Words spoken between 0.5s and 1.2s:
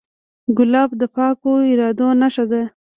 ګلاب د